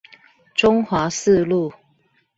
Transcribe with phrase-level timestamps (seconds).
[0.55, 1.71] 中華四路